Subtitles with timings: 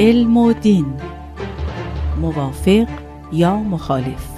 [0.00, 0.96] المودين.
[2.20, 2.86] موافق
[3.32, 4.37] يا مخالف؟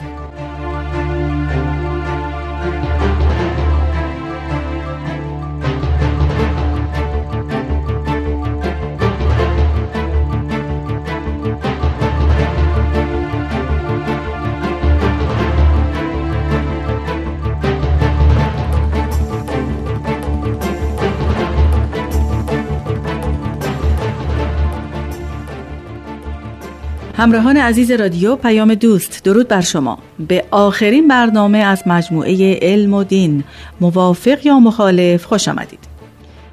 [27.21, 29.99] همراهان عزیز رادیو پیام دوست درود بر شما.
[30.29, 33.45] به آخرین برنامه از مجموعه علم و دین
[33.81, 35.79] موافق یا مخالف خوش آمدید.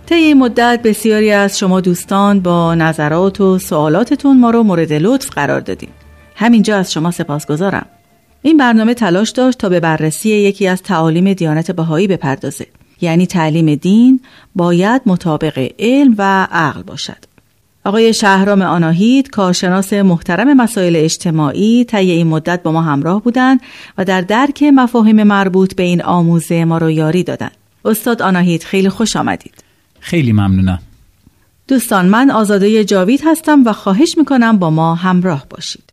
[0.05, 5.29] طی این مدت بسیاری از شما دوستان با نظرات و سوالاتتون ما رو مورد لطف
[5.29, 5.89] قرار دادیم
[6.35, 7.85] همینجا از شما سپاسگزارم.
[8.41, 12.67] این برنامه تلاش داشت تا به بررسی یکی از تعالیم دیانت بهایی بپردازه.
[13.01, 14.19] یعنی تعلیم دین
[14.55, 17.36] باید مطابق علم و عقل باشد.
[17.87, 23.59] آقای شهرام آناهید کارشناس محترم مسائل اجتماعی طی این مدت با ما همراه بودند
[23.97, 27.51] و در درک مفاهیم مربوط به این آموزه ما رو یاری دادند.
[27.85, 29.63] استاد آناهید خیلی خوش آمدید.
[29.99, 30.79] خیلی ممنونم.
[31.67, 35.86] دوستان من آزاده جاوید هستم و خواهش می‌کنم با ما همراه باشید.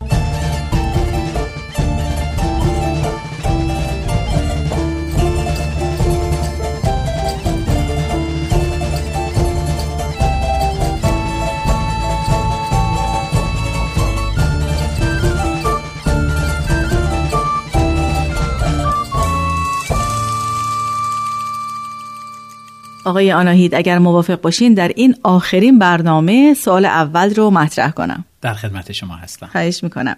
[23.04, 28.24] آقای آناهید اگر موافق باشین در این آخرین برنامه سوال اول رو مطرح کنم.
[28.42, 29.46] در خدمت شما هستم.
[29.46, 30.16] خواهش می‌کنم.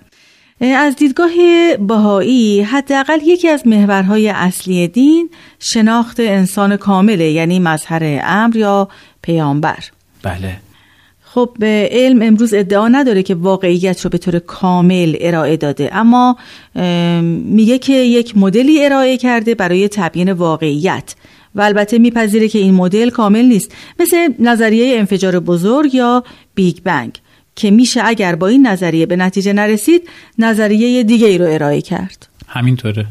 [0.60, 1.30] از دیدگاه
[1.80, 8.88] بهایی حداقل یکی از محورهای اصلی دین شناخت انسان کامله یعنی مظهر امر یا
[9.22, 9.78] پیامبر.
[10.22, 10.56] بله.
[11.24, 16.36] خب به علم امروز ادعا نداره که واقعیت رو به طور کامل ارائه داده اما
[17.44, 21.14] میگه که یک مدلی ارائه کرده برای تبیین واقعیت.
[21.56, 26.24] و البته میپذیره که این مدل کامل نیست مثل نظریه انفجار بزرگ یا
[26.54, 27.18] Big Bang
[27.56, 30.08] که میشه اگر با این نظریه به نتیجه نرسید
[30.38, 32.28] نظریه دیگه ای رو ارائه کرد.
[32.48, 33.06] همینطوره.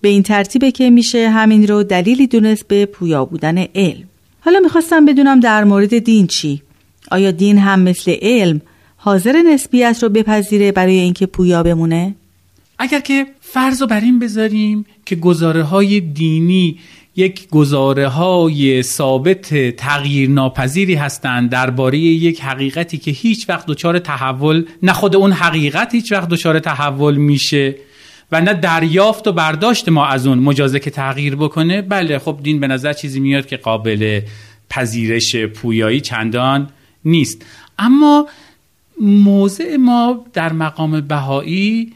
[0.00, 4.04] به این ترتیبه که میشه همین رو دلیلی دونست به پویا بودن علم.
[4.40, 6.62] حالا می‌خواستم بدونم در مورد دین چی؟
[7.10, 8.60] آیا دین هم مثل علم
[8.96, 12.14] حاضره نسبیت رو بپذیره برای اینکه پویا بمونه؟
[12.78, 16.78] اگر که فرض رو بر این بذاریم که گزاره های دینی
[17.18, 24.64] یک گزاره های ثابت تغییر ناپذیری هستند درباره یک حقیقتی که هیچ وقت دچار تحول
[24.82, 27.74] نه خود اون حقیقت هیچ وقت دچار تحول میشه
[28.32, 31.82] و نه دریافت و برداشت ما از اون مجازه که تغییر بکنه.
[31.82, 34.20] بله خب دین به نظر چیزی میاد که قابل
[34.70, 36.68] پذیرش پویایی چندان
[37.04, 37.44] نیست.
[37.78, 38.26] اما
[39.00, 41.92] موضع ما در مقام بهایی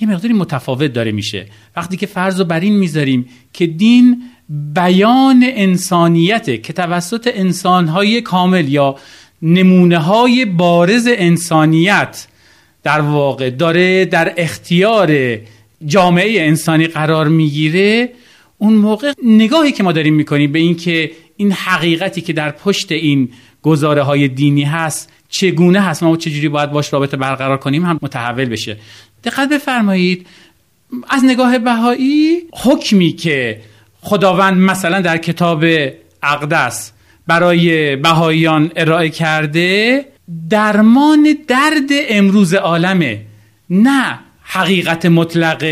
[0.00, 1.46] یه مقداری متفاوت داره میشه.
[1.76, 8.68] وقتی که فرض رو بر این می‌ذاریم که دین بیان انسانیت که توسط انسانهای کامل
[8.68, 8.96] یا
[9.42, 12.26] نمونه های بارز انسانیت
[12.82, 15.38] در واقع داره در اختیار
[15.86, 18.12] جامعه انسانی قرار می‌گیره
[18.58, 23.28] اون موقع نگاهی که ما داریم می‌کنیم به اینکه این حقیقتی که در پشت این
[23.62, 28.44] گزاره های دینی هست چگونه هست ما چجوری باید باش رابطه برقرار کنیم هم متحول
[28.44, 28.76] بشه.
[29.24, 30.26] دقت بفرمایید
[31.08, 33.60] از نگاه بهایی حکمی که
[34.00, 35.64] خداوند مثلا در کتاب
[36.22, 36.92] اقدس
[37.26, 40.04] برای بهاییان ارائه کرده
[40.50, 43.20] درمان درد امروز عالمه
[43.70, 45.64] نه حقیقت مطلق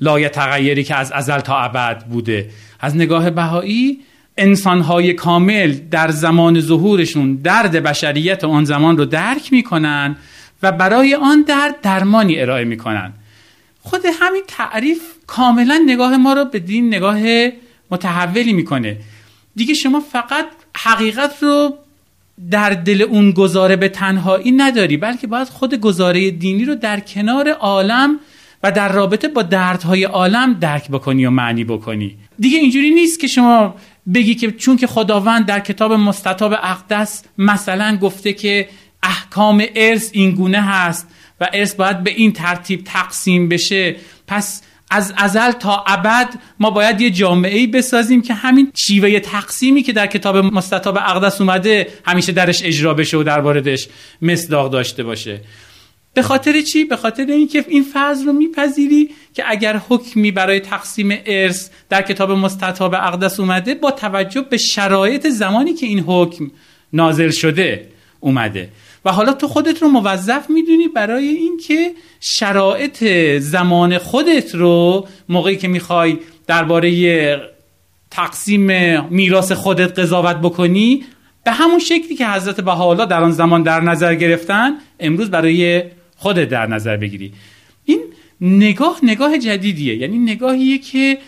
[0.00, 2.50] لای تغییری که از ازل تا ابد بوده.
[2.80, 4.00] از نگاه بهایی
[4.36, 10.16] انسانهای کامل در زمان ظهورشون درد بشریت آن زمان رو درک می‌کنن
[10.62, 13.12] و برای آن درد درمانی ارائه می‌کنن.
[13.84, 17.20] خود همین تعریف کاملا نگاه ما رو به دین نگاه
[17.90, 18.96] متحولی می‌کنه.
[19.56, 20.46] دیگه شما فقط
[20.76, 21.74] حقیقت رو
[22.50, 27.48] در دل اون گزاره به تنهایی نداری بلکه باید خود گزاره دینی رو در کنار
[27.48, 28.18] عالم
[28.62, 32.16] و در رابطه با دردهای عالم درک بکنی و معنی بکنی.
[32.38, 33.74] دیگه اینجوری نیست که شما
[34.14, 38.68] بگی که چون که خداوند در کتاب مستطاب اقدس مثلا گفته که
[39.02, 41.08] احکام ارث این گونه هست
[41.40, 43.96] و ارث باید به این ترتیب تقسیم بشه.
[44.26, 46.28] پس از ازل تا ابد
[46.60, 51.40] ما باید یه جامعه ای بسازیم که همین شیوه تقسیمی که در کتاب مستطاب اقدس
[51.40, 53.88] اومده همیشه درش اجرا بشه و در واردش
[54.22, 55.40] مصداق داشته باشه.
[56.14, 61.18] به خاطر چی؟ به خاطر اینکه این فرض رو میپذیری که اگر حکمی برای تقسیم
[61.26, 66.50] ارث در کتاب مستطاب اقدس اومده با توجه به شرایط زمانی که این حکم
[66.92, 67.88] نازل شده
[68.20, 68.68] اومده.
[69.04, 71.90] و حالا تو خودت رو موظف می‌دونی برای اینکه
[72.20, 73.04] شرایط
[73.38, 77.54] زمان خودت رو موقعی که می‌خوای درباره
[78.10, 81.04] تقسیم میراث خودت قضاوت بکنی
[81.44, 85.82] به همون شکلی که حضرت بهاءالله در آن زمان در نظر گرفتن امروز برای
[86.16, 87.32] خودت در نظر بگیری.
[87.84, 88.00] این
[88.40, 89.96] نگاه نگاه جدیدیه.
[89.96, 91.18] یعنی نگاهیه که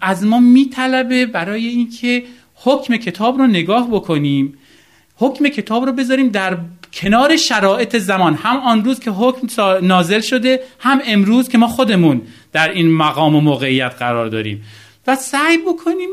[0.00, 2.22] از ما میطلبه برای اینکه
[2.54, 4.58] حکم کتاب رو نگاه بکنیم
[5.16, 6.58] حکم کتاب رو بذاریم در
[6.92, 8.34] کنار شرایط زمان.
[8.34, 9.46] هم آن روز که حکم
[9.82, 12.22] نازل شده هم امروز که ما خودمون
[12.52, 14.64] در این مقام و موقعیت قرار داریم.
[15.06, 16.08] و سعی بکنیم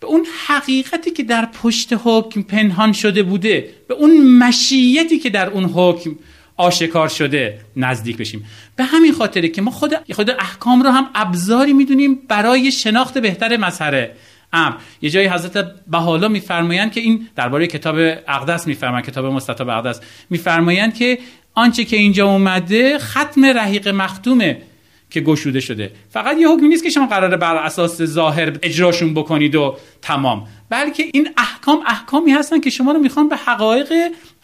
[0.00, 5.50] به اون حقیقتی که در پشت حکم پنهان شده بوده به اون مشیتی که در
[5.50, 6.10] اون حکم
[6.56, 8.46] آشکار شده نزدیک بشیم.
[8.76, 13.56] به همین خاطره که ما خود خود احکام رو هم ابزاری می‌دونیم برای شناخت بهتر
[13.56, 14.08] مظهر
[14.52, 17.96] امر یه جایی حضرت بهالا میفرمایند که این درباره کتاب
[18.28, 20.00] اقدس میفرمایند کتاب مستطاب اقدس.
[20.30, 21.18] میفرمایند که
[21.54, 24.62] آنچه که اینجا اومده ختم رحیق مختومه
[25.10, 25.92] که گشوده شده.
[26.10, 30.46] فقط یه حکمی نیست که شما قراره بر اساس ظاهر اجراشون بکنید و تمام.
[30.68, 33.92] بلکه این احکام احکامی هستن که شما رو می‌خوان به حقایق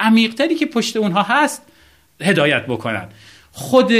[0.01, 1.63] عمیقتری که پشت اونها هست
[2.21, 3.09] هدایت بکنن.
[3.53, 3.93] خود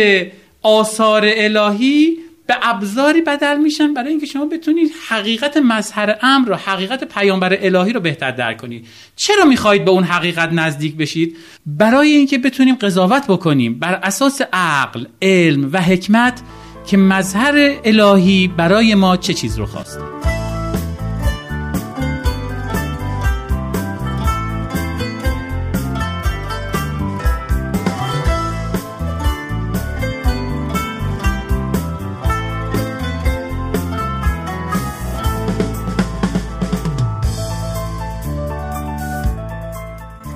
[0.63, 7.05] آثار الهی به ابزاری بدل میشن برای اینکه شما بتونید حقیقت مظهر امر رو حقیقت
[7.05, 8.87] پیامبر الهی رو بهتر درک کنید.
[9.17, 15.05] چرا می‌خواهید به اون حقیقت نزدیک بشید؟ برای اینکه بتونیم قضاوت بکنیم بر اساس عقل
[15.23, 16.43] علم و حکمت
[16.87, 20.36] که مظهر الهی برای ما چه چیز رو خواست.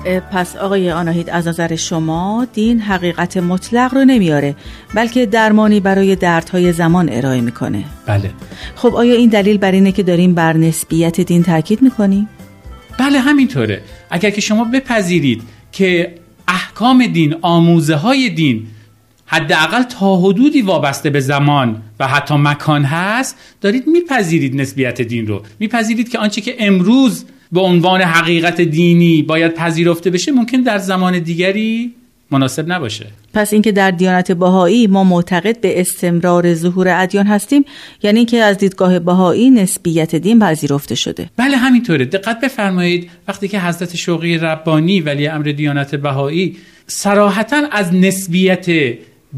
[0.05, 4.55] پس آقای آناهید از نظر شما دین حقیقت مطلق رو نمیاره
[4.95, 7.83] بلکه درمانی برای دردهای زمان ارائه می‌کنه.
[8.05, 8.31] بله.
[8.75, 12.29] خب آیا این دلیل بر اینه که داریم بر نسبیت دین تاکید می‌کنیم؟
[12.99, 13.81] بله همینطوره.
[14.09, 16.15] اگر که شما بپذیرید که
[16.47, 18.67] احکام دین آموزه های دین
[19.25, 25.41] حداقل تا حدودی وابسته به زمان و حتی مکان هست دارید میپذیرید نسبیت دین رو.
[25.59, 31.19] میپذیرید که آنچه که امروز به عنوان حقیقت دینی باید پذیرفته بشه ممکن در زمان
[31.19, 31.93] دیگری
[32.31, 33.05] مناسب نباشه.
[33.33, 37.65] پس اینکه در دیانت بهایی ما معتقد به استمرار ظهور ادیان هستیم
[38.03, 41.29] یعنی اینکه از دیدگاه بهایی نسبیت دین پذیرفته شده.
[41.37, 42.05] بله همینطوره.
[42.05, 46.57] دقت بفرمایید وقتی که حضرت شوقی ربانی ولی امر دیانت بهایی
[46.87, 48.65] صراحتا از نسبیت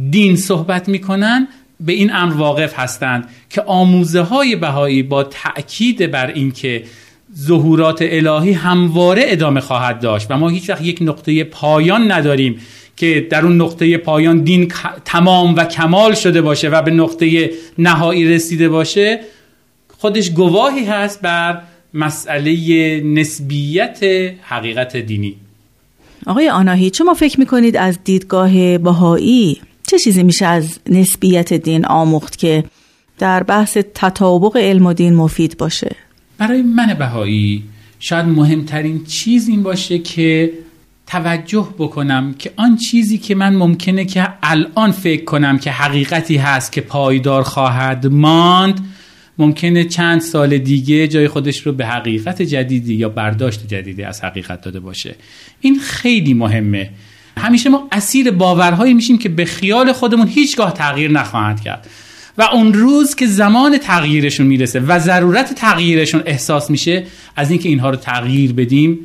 [0.10, 1.48] دین صحبت می‌کنن
[1.80, 6.84] به این امر واقف هستند که آموزه های بهایی با تأکید بر اینکه
[7.38, 12.60] ظهورات الهی همواره ادامه خواهد داشت و ما هیچ وقت یک نقطه پایان نداریم
[12.98, 14.72] که در اون نقطه پایان دین
[15.06, 19.20] تمام و کمال شده باشه و به نقطه نهایی رسیده باشه
[19.98, 21.62] خودش گواهی هست بر
[21.94, 24.00] مسئله نسبیت
[24.42, 25.36] حقیقت دینی.
[26.26, 32.38] آقای آناهی ما فکر می‌کنید از دیدگاه بهایی؟ چه چیزی میشه از نسبیت دین آموخت
[32.38, 32.64] که
[33.20, 35.96] در بحث تطابق علم و دین مفید باشه؟
[36.48, 37.64] برای من بهایی
[38.00, 40.54] شاید مهمترین چیز این باشه که
[41.08, 46.72] توجه بکنم که آن چیزی که من ممکنه که الان فکر کنم که حقیقتی هست
[46.72, 48.80] که پایدار خواهد ماند
[49.38, 54.62] ممکنه چند سال دیگه جای خودش رو به حقیقت جدیدی یا برداشت جدیدی از حقیقت
[54.62, 55.16] داده باشه.
[55.62, 56.90] این خیلی مهمه.
[57.38, 61.88] همیشه ما اسیر باورهایی میشیم که به خیال خودمون هیچگاه تغییر نخواهند کرد.
[62.38, 67.04] و اون روز که زمان تغییرشون می‌رسه و ضرورت تغییرشون احساس میشه
[67.36, 69.00] از اینکه اینها رو تغییر بدیم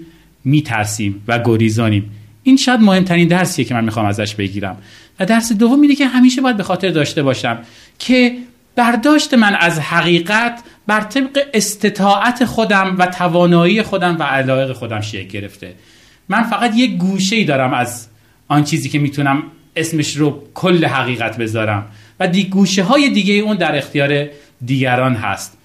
[0.45, 2.11] میترسیم و گریزانیم.
[2.43, 4.77] این شاید مهمترین درسیه که من می‌خوام ازش بگیرم.
[5.21, 7.59] و درس دوم اینه که همیشه باید به خاطر داشته باشم
[7.99, 8.37] که
[8.77, 15.29] برداشت من از حقیقت بر طبق استطاعت خودم و توانایی خودم و علایق خودم شکل
[15.29, 15.75] گرفته.
[16.29, 18.07] من فقط یک گوشه ای دارم از
[18.49, 19.43] آن چیزی که می‌تونم
[19.77, 21.87] اسمش رو کل حقیقت بذارم.
[22.21, 24.29] و گوشه های دیگه اون در اختیار
[24.65, 25.59] دیگران هست.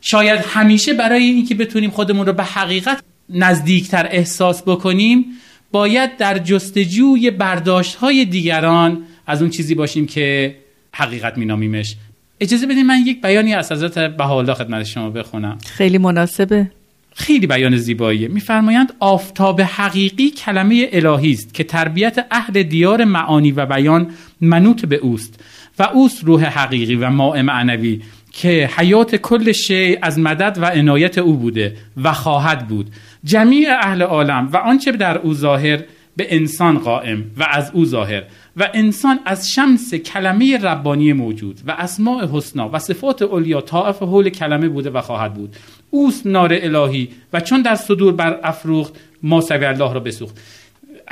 [0.00, 5.24] شاید همیشه برای اینکه بتونیم خودمون رو به حقیقت نزدیکتر احساس بکنیم
[5.72, 10.56] باید در جستجوی برداشت های دیگران از اون چیزی باشیم که
[10.92, 11.96] حقیقت مینامیمش.
[12.40, 15.58] اجازه بدین من یک بیانی از حضرت بهاءالله خدمت شما بخونم.
[15.66, 16.70] خیلی مناسبه.
[17.14, 18.28] خیلی بیان زیباییه.
[18.28, 24.96] میفرمایند آفتاب حقیقی کلمه الهی است که تربیت اهل دیار معانی و بیان منوط به
[24.96, 25.40] اوست.
[25.80, 28.00] و اوست روح حقیقی و ماء معنوی
[28.32, 32.90] که حیات کل شی از مدد و عنایت او بوده و خواهد بود.
[33.24, 35.82] جمیع اهل عالم و آنچه در او ظاهر
[36.16, 38.22] به انسان قائم و از او ظاهر.
[38.56, 44.28] و انسان از شمس کلمه ربانی موجود و اسماع حسنا و صفات علیا طائف حول
[44.28, 45.56] کلمه بوده و خواهد بود.
[45.90, 50.40] اوست نار الهی و چون در صدور بر افروخت ما الله را بسوخت.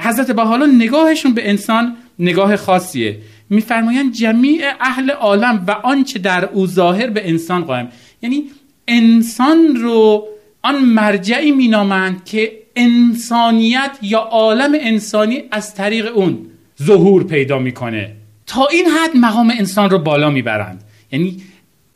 [0.00, 3.18] حضرت حالا نگاهشون به انسان نگاه خاصیه.
[3.50, 7.88] میفرمایند جمیع اهل عالم و آنچه در او ظاهر به انسان قائم.
[8.22, 8.44] یعنی
[8.88, 10.28] انسان رو
[10.62, 16.46] آن مرجعی مینامند که انسانیت یا عالم انسانی از طریق اون
[16.82, 18.14] ظهور پیدا می‌کنه.
[18.46, 20.84] تا این حد مقام انسان رو بالا می‌برند.
[21.12, 21.42] یعنی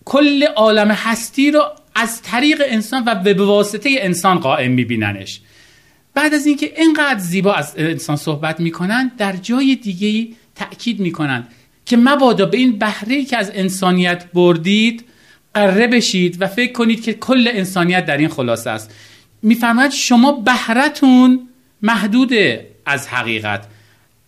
[0.05, 1.63] کل عالم هستی رو
[1.95, 5.41] از طریق انسان و به واسطه انسان قائم میبیننش.
[6.15, 11.49] بعد از اینکه اینقدر زیبا از انسان صحبت می‌کنند در جای دیگه تأکید می‌کنند
[11.87, 15.05] که مبادا به این بهره که از انسانیت بردید
[15.55, 18.95] قره بشید و فکر کنید که کل انسانیت در این خلاصه است.
[19.43, 21.49] میفرماید شما بهرتون
[21.83, 22.33] محدود
[22.87, 23.67] از حقیقت.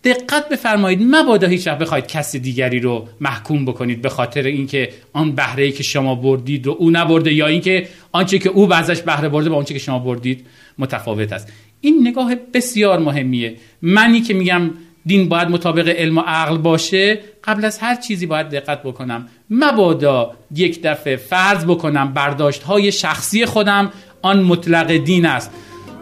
[0.05, 5.33] دقت بفرمایید مبادا هیچ وقت بخواید کسی دیگری رو محکوم بکنید به خاطر اینکه آن
[5.33, 9.51] بهره که شما بردید و او نبرده یا اینکه آنچه که او ازش بهره برده
[9.51, 10.47] با آنچه که شما بردید
[10.79, 11.53] متفاوت است.
[11.81, 13.57] این نگاه بسیار مهمیه.
[13.83, 14.71] منی که میگم
[15.07, 19.29] دین باید مطابق علم و عقل باشه قبل از هر چیزی باید دقت بکنم.
[19.51, 23.91] مبادا یک دفعه فرض بکنم برداشت های شخصی خودم
[24.23, 25.51] آن مطلق دین است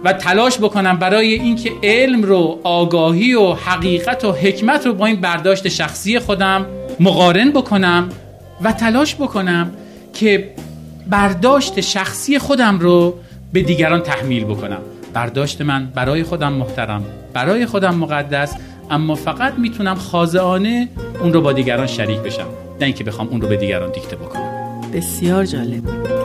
[0.04, 5.21] و تلاش بکنم برای اینکه علم رو آگاهی و حقیقت و حکمت رو با این
[5.21, 6.66] برداشت شخصی خودم
[7.00, 8.09] مقارن بکنم
[8.62, 9.71] و تلاش بکنم
[10.12, 10.54] که
[11.11, 13.18] برداشت شخصی خودم رو
[13.52, 14.80] به دیگران تحمیل بکنم.
[15.14, 18.54] برداشت من برای خودم محترم برای خودم مقدس
[18.90, 20.88] اما فقط می‌تونم خاضعانه
[21.20, 22.46] اون رو با دیگران شریک بشم.
[22.80, 24.80] نه اینکه بخوام اون رو به دیگران دیکته بکنم.
[24.94, 26.22] بسیار جالب.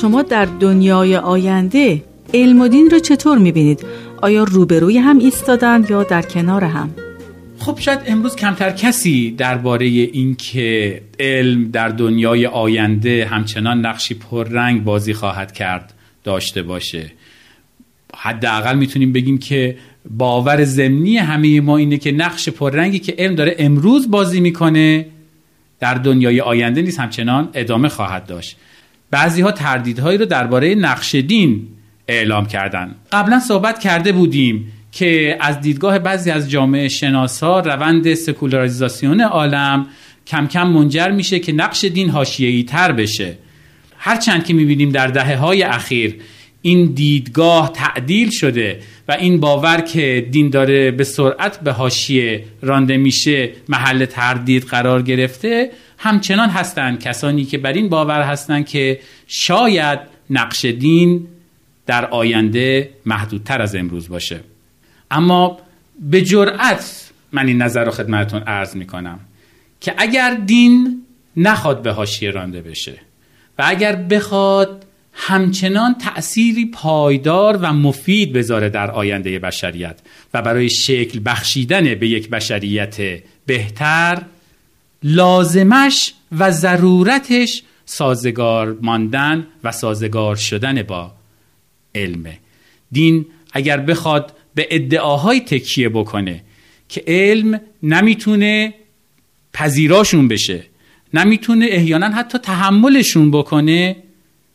[0.00, 2.02] شما در دنیای آینده
[2.34, 3.86] علم و دین رو چطور می‌بینید؟
[4.22, 6.90] آیا روبروی هم ایستادند یا در کنار هم؟
[7.58, 15.14] خب شاید امروز کمتر کسی درباره اینکه علم در دنیای آینده همچنان نقشی پررنگ بازی
[15.14, 17.12] خواهد کرد داشته باشه
[18.16, 19.76] حداقل می‌تونیم بگیم که
[20.10, 25.06] باور ضمنی همه ما اینه که نقش پررنگی که علم داره امروز بازی می‌کنه
[25.80, 28.56] در دنیای آینده نیست همچنان ادامه خواهد داشت
[29.10, 31.68] بعضی ها تردیدهایی رو درباره نقش دین
[32.08, 32.94] اعلام کردن.
[33.12, 39.86] قبلا صحبت کرده بودیم که از دیدگاه بعضی از جامعه شناسا روند سکولاریزاسیون عالم
[40.26, 43.38] کم کم منجر میشه که نقش دین حاشیه‌ای تر بشه.
[43.98, 46.16] هرچند که می‌بینیم در دهه های اخیر
[46.62, 52.96] این دیدگاه تعدیل شده و این باور که دین داره به سرعت به حاشیه رانده
[52.96, 59.98] میشه محل تردید قرار گرفته همچنان هستند کسانی که بر این باور هستند که شاید
[60.30, 61.26] نقش دین
[61.86, 64.40] در آینده محدودتر از امروز باشه.
[65.10, 65.58] اما
[66.00, 69.20] به جرأت من این نظر رو خدمتتون عرض می‌کنم
[69.80, 71.02] که اگر دین
[71.36, 72.94] نخواد به حاشیه رانده بشه
[73.58, 79.98] و اگر بخواد همچنان تأثیری پایدار و مفید بذاره در آینده بشریت
[80.34, 82.96] و برای شکل بخشیدن به یک بشریت
[83.46, 84.22] بهتر
[85.02, 91.12] لازمش و ضرورتش سازگار ماندن و سازگار شدن با
[91.94, 92.38] علمه.
[92.92, 96.42] دین اگر بخواد به ادعاهای تکیه بکنه
[96.88, 98.74] که علم نمی‌تونه
[99.52, 100.62] پذیراشون بشه
[101.14, 103.96] نمی‌تونه احیانا حتی تحملشون بکنه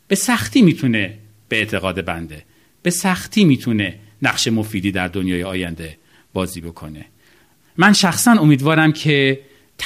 [0.08, 1.18] به سختی می‌تونه
[1.48, 2.42] به اعتقاد بنده
[2.82, 5.96] به سختی می‌تونه نقش مفیدی در دنیای آینده
[6.32, 7.04] بازی بکنه.
[7.76, 9.40] من شخصا امیدوارم که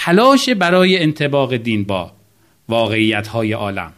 [0.05, 2.13] تلاش برای انتباق دین با
[2.69, 3.93] واقعیت های عالم.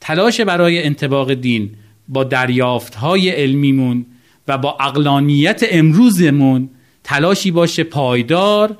[0.00, 1.70] تلاش برای انتباق دین
[2.08, 4.06] با دریافت های علمیمون
[4.48, 6.68] و با اقلانیت امروزمون
[7.04, 8.76] تلاشی باشه پایدار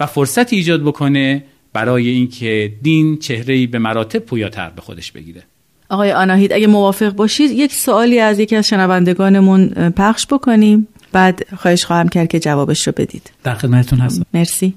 [0.00, 5.42] و فرصت ایجاد بکنه برای اینکه دین چهره‌ای به مراتب پویاتر به خودش بگیره.
[5.88, 10.88] آقای آناهید اگه موافق باشید یک سوالی از یکی از شنوندگانمون پخش بکنیم.
[11.12, 13.30] بعد خواهش خواهم کرد که جوابش رو بدید.
[13.44, 14.26] در خدمتتون هستم.
[14.34, 14.74] مرسی.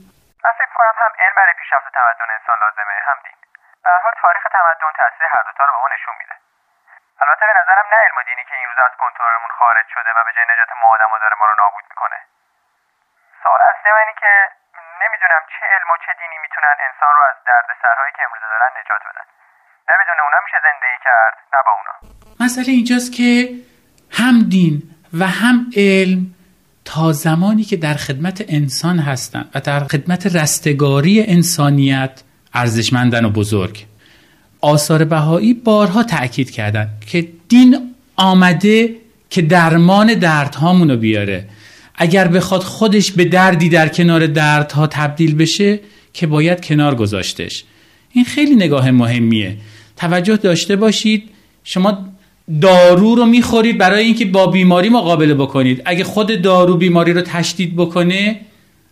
[1.59, 2.95] پیشرفت تمدن انسان لازمه.
[3.07, 3.37] هم دین.
[3.83, 6.35] به حال تاریخ تمدن تاثیر هر دوتا رو به ما نشون میده.
[7.21, 10.19] البته به نظرم نه علم و دینی که این روز از کنترلمون خارج شده و
[10.25, 12.17] به جای نجات ما آدم داره ما رو نابود می‌کنه.
[13.43, 14.31] سوال اصلی اینه که
[15.03, 18.71] نمی‌دونم چه علم و چه دینی می‌تونن انسان رو از درد سرهایی که امروزه دارن
[18.79, 19.25] نجات بدن.
[19.89, 21.93] نه اونا میشه زندگی کرد نه با اونا.
[22.45, 23.29] مسئله اینجاست که
[24.19, 24.75] هم دین
[25.19, 26.21] و هم علم
[26.85, 32.21] تا زمانی که در خدمت انسان هستند و در خدمت رستگاری انسانیت
[32.53, 33.85] ارزشمندن و بزرگ.
[34.61, 37.77] آثار بهایی بارها تأکید کردند که دین
[38.15, 38.95] آمده
[39.29, 41.47] که درمان دردهامون رو بیاره.
[41.95, 45.79] اگر بخواد خودش به دردی در کنار دردها تبدیل بشه
[46.13, 47.63] که باید کنار گذاشتش.
[48.11, 49.57] این خیلی نگاه مهمیه.
[49.97, 51.29] توجه داشته باشید
[51.63, 52.05] شما
[52.61, 55.81] دارو رو می‌خورید برای اینکه با بیماری مقابله بکنید.
[55.85, 58.39] اگه خود دارو بیماری رو تشدید بکنه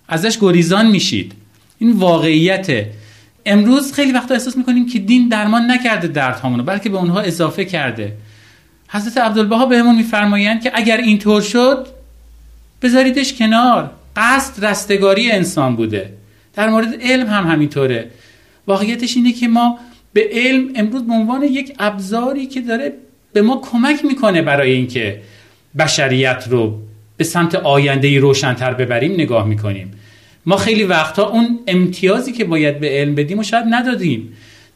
[0.07, 1.31] ازش گریزان میشید.
[1.79, 2.89] این واقعیته
[3.45, 7.65] امروز خیلی وقتا احساس می‌کنیم که دین درمان نکرده دردهامون رو بلکه به اونها اضافه
[7.65, 8.13] کرده.
[8.88, 11.88] حضرت عبدالبها بهمون میفرمایند که اگر اینطور شد
[12.81, 13.91] بذاریدش کنار.
[14.15, 16.13] قصد رستگاری انسان بوده.
[16.53, 18.10] در مورد علم هم همینطوره.
[18.67, 19.79] واقعیتش اینه که ما
[20.13, 22.93] به علم امروز به عنوان یک ابزاری که داره
[23.34, 25.22] به ما کمک می‌کنه برای اینکه
[25.78, 26.80] بشریت رو
[27.18, 29.92] به سمت آینده روشنتر ببریم نگاه می‌کنیم.
[30.46, 34.34] ما خیلی وقتها اون امتیازی که باید به علم بدیم و شاید ندادیم.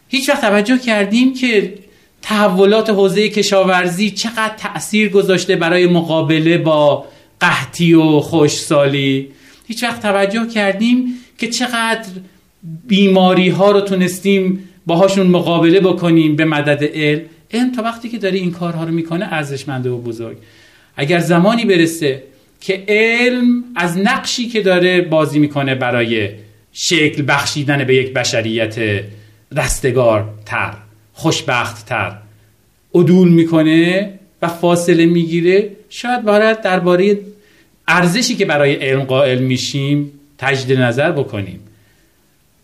[0.08, 1.74] هیچ وقت توجه کردیم که
[2.22, 7.06] تحولات حوزه کشاورزی چقدر تأثیر گذاشته برای مقابله با
[7.40, 9.28] قحطی و خوشسالی
[9.68, 12.08] هیچ وقت توجه کردیم که چقدر
[12.88, 17.22] بیماری ها رو تونستیم باهاشون مقابله بکنیم به مدد علم.
[17.52, 20.38] علم تا وقتی که داره این کارها رو می‌کنه ارزشمنده و بزرگ.
[20.96, 22.24] اگر زمانی برسه
[22.62, 26.30] که علم از نقشی که داره بازی می‌کنه برای
[26.74, 29.04] شکل بخشیدن به یک بشریت
[29.52, 30.74] رستگار تر
[31.14, 32.18] خوشبخت تر
[32.96, 37.20] عدول می‌کنه و فاصله می‌گیره شاید باید درباره
[37.88, 41.60] ارزشی که برای علم قائل میشیم تجدید نظر بکنیم.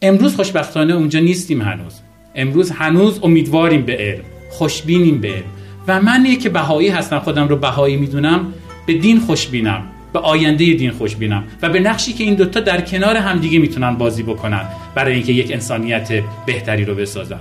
[0.02, 1.94] امروز خوشبختانه اونجا نیستیم هنوز.
[2.36, 4.33] امروز هنوز امیدواریم به علم.
[4.58, 5.44] خوشبینیم به.
[5.88, 8.54] و من که بهایی هستم خودم رو بهایی می‌دونم
[8.86, 11.44] به دین خوشبینم به آینده دین خوشبینم.
[11.62, 15.52] و به نقشی که این دوتا در کنار همدیگه می‌تونن بازی بکنن برای اینکه یک
[15.52, 17.40] انسانیت بهتری رو بسازن.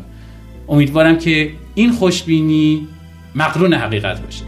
[0.68, 2.88] امیدوارم که این خوشبینی
[3.34, 4.44] مقرون حقیقت باشه.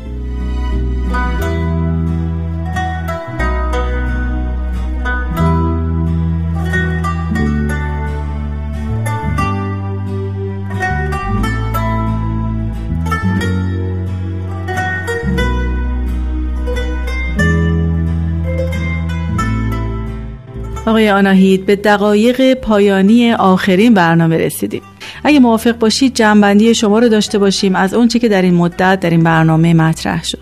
[20.87, 24.83] آقای آناهید به دقایق پایانی آخرین برنامه رسیدیم.
[25.25, 27.77] اگه موافق باشید جنبندی شما رو داشته باشیم.
[27.77, 30.39] از اونچه که در این مدت در این برنامه مطرح شد.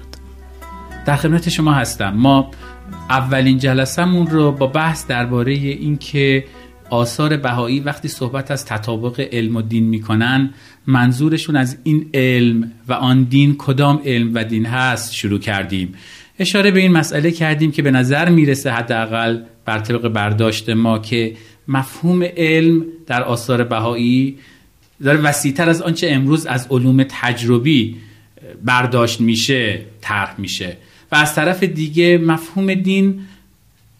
[1.07, 2.11] در خدمت شما هستم.
[2.11, 2.50] ما
[3.11, 6.44] اولین جلسمون رو با بحث درباره اینکه
[6.90, 10.50] آثار بهایی وقتی صحبت از تطابق علم و دین می‌کنن
[10.87, 15.94] منظورشون از این علم و آن دین کدام علم و دین هست شروع کردیم.
[16.42, 21.37] اشاره به این مسئله کردیم که به نظر می‌رسه حداقل بر طبق برداشت ما که
[21.68, 24.38] مفهوم علم در آثار بهایی
[25.05, 27.96] داره وسیعتر از آنچه امروز از علوم تجربی
[28.64, 30.76] برداشت میشه طرح میشه.
[31.12, 33.20] و از طرف دیگه مفهوم دین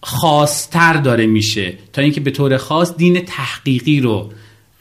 [0.03, 4.31] خاصتر داره میشه تا اینکه به طور خاص دین تحقیقی رو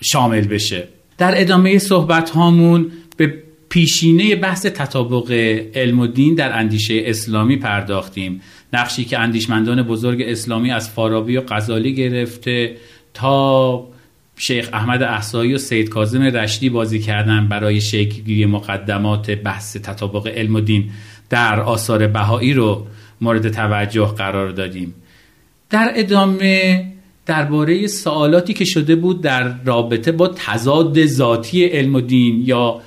[0.00, 0.88] شامل بشه.
[1.18, 3.34] در ادامه صحبت هامون به
[3.72, 5.30] پیشینه بحث تطابق
[5.74, 8.40] علم و دین در اندیشه اسلامی پرداختیم.
[8.72, 12.76] نقشی که اندیشمندان بزرگ اسلامی از فارابی و غزالی گرفته
[13.14, 13.88] تا
[14.36, 20.54] شیخ احمد احسایی و سید کاظم رشدی بازی کردن برای شکلگیری مقدمات بحث تطابق علم
[20.54, 20.90] و دین
[21.30, 22.86] در آثار بهایی رو
[23.20, 24.94] مورد توجه قرار دادیم.
[25.70, 26.86] در ادامه
[27.26, 32.80] درباره سوالاتی که شده بود در رابطه با تضاد ذاتی علم و دین یا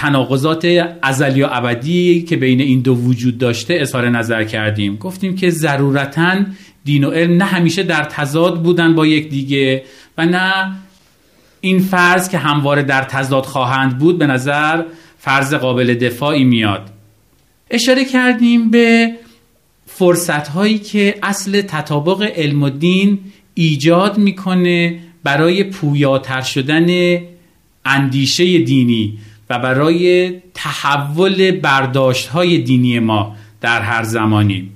[0.00, 0.66] تناقضات
[1.02, 4.96] ازلی و ابدی که بین این دو وجود داشته اظهار نظر کردیم.
[4.96, 6.36] گفتیم که ضرورتا
[6.84, 9.82] دین و علم نه همیشه در تضاد بودن با یک دیگه
[10.18, 10.72] و نه
[11.60, 14.82] این فرض که همواره در تضاد خواهند بود به نظر
[15.18, 16.90] فرض قابل دفاعی میاد.
[17.70, 19.10] اشاره کردیم به
[19.86, 23.18] فرصت هایی که اصل تطابق علم و دین
[23.54, 27.18] ایجاد می‌کنه برای پویاتر شدن
[27.84, 29.18] اندیشه دینی.
[29.50, 34.70] و برای تحول برداشت های دینی ما در هر زمانی.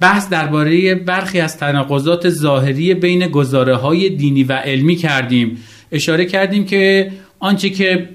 [0.00, 5.58] بحث درباره برخی از تناقضات ظاهری بین گزاره های دینی و علمی کردیم.
[5.92, 8.08] اشاره کردیم که آنچه که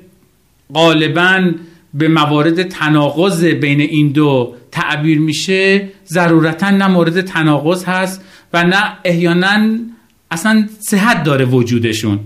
[0.74, 1.52] غالبا
[1.93, 8.22] به موارد تناقض بین این دو تعبیر میشه ضرورتا نه مورد تناقض هست
[8.54, 9.78] و نه احیانا
[10.32, 12.19] اصلا صحت داره وجودشون.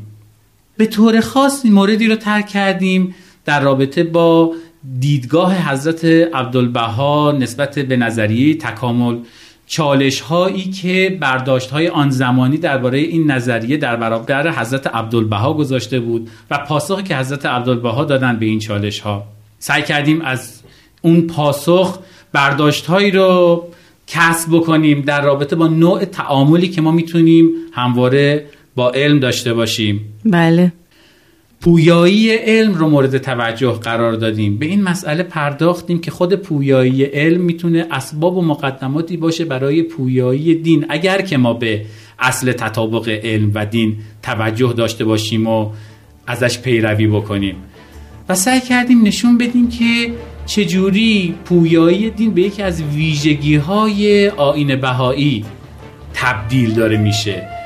[0.78, 3.15] به طور خاص موردی رو ترک کردیم
[3.48, 4.54] در رابطه با
[5.00, 9.18] دیدگاه حضرت عبدالبها نسبت به نظریه تکامل
[9.68, 16.00] چالش هایی که برداشت های آن زمانی درباره این نظریه در برابر حضرت عبدالبها گذاشته
[16.00, 19.24] بود و پاسخی که حضرت عبدالبها دادن به این چالش ها
[19.60, 20.62] سعی کردیم از
[21.02, 22.00] اون پاسخ
[22.34, 23.64] برداشت هایی رو
[24.08, 30.14] کسب بکنیم در رابطه با نوع تعاملی که ما می‌تونیم همواره با علم داشته باشیم.
[30.26, 30.72] بله.
[31.62, 34.58] پویایی علم رو مورد توجه قرار دادیم.
[34.58, 40.56] به این مسئله پرداختیم که خود پویایی علم می‌تونه اسباب و مقدماتی باشه برای پویایی
[40.56, 40.86] دین.
[40.89, 41.86] اگر که ما به
[42.20, 45.70] اصل تطابق علم و دین توجه داشته باشیم و
[46.28, 47.56] ازش پیروی بکنیم.
[48.30, 50.13] و سعی کردیم نشون بدیم که
[50.46, 55.46] چجوری پویایی دین به یکی از ویژگی های آین بهایی
[56.13, 57.57] تبدیل داره میشه.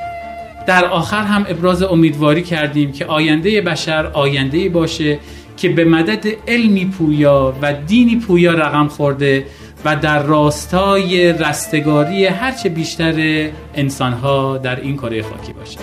[0.66, 5.18] در آخر هم ابراز امیدواری کردیم که آینده بشر آینده باشه
[5.56, 9.46] که به مدد علمی پویا و دینی پویا رقم خورده
[9.84, 15.78] و در راستای رستگاری هرچه بیشتر انسانها در این کره خاکی باشه.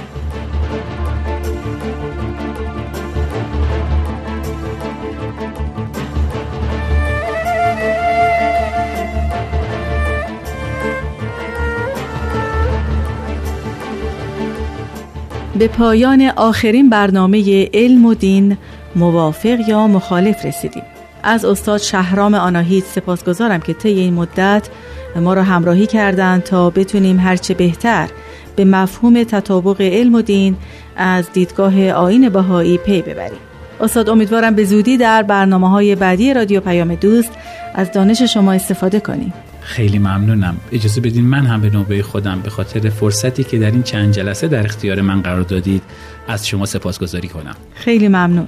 [15.59, 18.57] به پایان آخرین برنامه علم و دین
[18.95, 20.83] موافق یا مخالف رسیدیم.
[21.23, 24.69] از استاد شهرام آناهید سپاسگزارم که طی این مدت
[25.15, 28.09] ما را همراهی کردند تا بتونیم هرچه بهتر
[28.55, 30.55] به مفهوم تطابق علم و دین
[30.95, 33.39] از دیدگاه آین بهایی پی ببریم.
[33.81, 37.31] استاد امیدوارم به زودی در برنامه های بعدی رادیو پیام دوست
[37.75, 39.33] از دانش شما استفاده کنیم.
[39.61, 40.57] خیلی ممنونم.
[40.71, 44.47] اجازه بدین من هم به نوبه خودم به خاطر فرصتی که در این چند جلسه
[44.47, 45.83] در اختیار من قرار دادید
[46.27, 47.55] از شما سپاسگزاری کنم.
[47.73, 48.47] خیلی ممنون.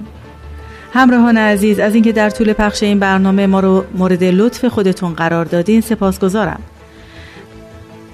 [0.92, 5.44] همراهان عزیز از اینکه در طول پخش این برنامه ما رو مورد لطف خودتون قرار
[5.44, 6.60] دادین سپاسگزارم.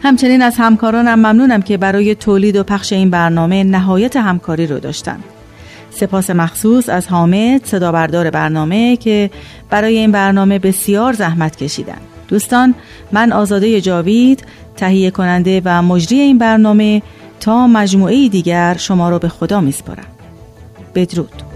[0.03, 5.19] همچنین از همکارانم ممنونم که برای تولید و پخش این برنامه نهایت همکاری رو داشتن.
[5.91, 9.31] سپاس مخصوص از حامد صدا بردار برنامه که
[9.71, 11.99] برای این برنامه بسیار زحمت کشیدن.
[12.29, 12.75] دوستان
[13.13, 14.45] من آزاده جاوید
[14.77, 17.03] تهیه کننده و مجری این برنامه
[17.41, 20.07] تا مجموعه دیگر شما را به خدا میسپارم.
[20.95, 21.48] بدرود.